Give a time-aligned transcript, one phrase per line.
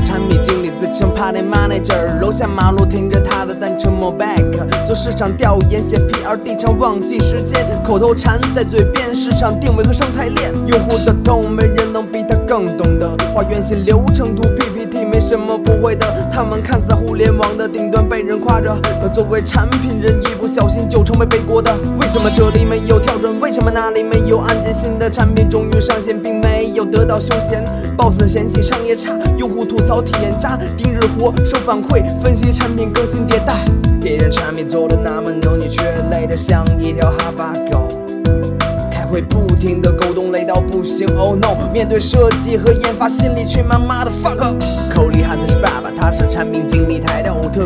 [0.00, 21.74] 产品经理自称 Party Manager，楼下马路停着他的单车 m o b a c k 做市场调研写 prd 常忘记时间，口头禅在嘴边，市场定位和生态链，用户的痛没人能比他更懂得，画原型流程图 PPT 没什么不会的，他们看似在互联网的顶端被人夸着，可作为产品人一不小心就成为背锅的。
[21.98, 23.40] 为什么这里没有跳转？
[23.40, 24.74] 为什么那里没有按键？
[24.74, 27.64] 新的产品终于上线，并没有得到休闲。
[27.96, 33.54] boss 嫌弃商业差，用户吐槽体验渣，盯日活收反馈，分析产品更新迭代。
[34.02, 37.88] 别人产品做的那么牛，你却累得像一条哈巴狗。
[38.92, 41.08] 开会不停的沟通，累到不行。
[41.16, 41.56] Oh no！
[41.72, 44.54] 面对设计和研发，心里却妈妈的 fuck。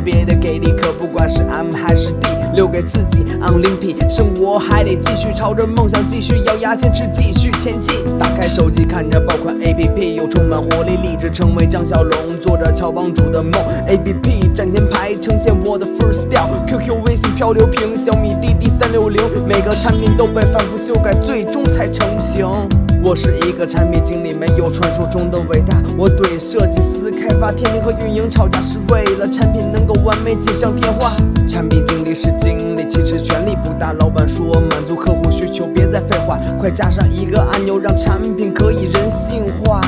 [0.02, 0.72] 别的给力。
[0.72, 7.94] 可不管是 M 还是 D，留给自己 Olympic，生活还得继续，朝着梦想继续咬牙坚持，继续前进。
[8.18, 13.52] 打开手机，看着爆款 APP，又充满活力，立志成为张小龙，做着乔帮主的梦。
[13.88, 16.50] APP 站前排，呈现我的 first style。
[16.66, 22.46] QQ、微信、漂流瓶、小米滴滴三六零，每个产品都被反复修改，最终才成型。
[23.02, 25.82] 我是一个产品经理，没有传说中的伟大。
[25.96, 29.59] 我对设计师、开发、天天和运营吵架，是为了产品
[30.04, 31.12] 完美锦上添花。
[31.48, 33.92] 产品经理是经理，其实权力不大。
[33.94, 39.80] 老板说满足客户需求，别再废话，快加上一个按钮，让产品可以人性化，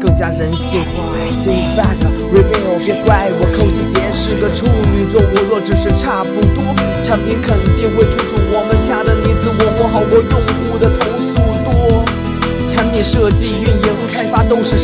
[0.00, 1.02] 更加人性化。
[1.42, 1.98] Think back,
[2.32, 6.62] review，别怪我口气结，是个处女座，我若只是差不多，
[7.02, 8.38] 产品肯定会出错。
[8.52, 10.40] 我们掐的你死我活，好过用
[10.70, 11.34] 户的投诉
[11.64, 12.04] 多。
[12.68, 13.74] 产品设计、运、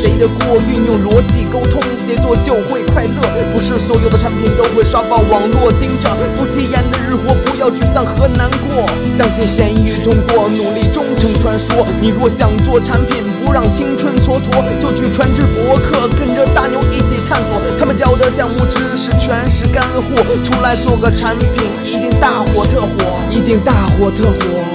[0.02, 0.60] 谁的锅？
[0.68, 3.22] 运用逻辑沟通协作就会快乐。
[3.52, 8.84] 不是所有的产品都会刷爆网络，盯着不起眼的日活，不要沮丧和难过。
[9.16, 11.86] 相信咸鱼通过努力终成传说。
[12.00, 17.62] 你若想做产品，不让青春蹉跎，就去传智博客，跟着大牛一起探索。
[17.78, 24.71] 他们教的项目知识全是干货，出来做个产品，一定大火特火，一定大火特火。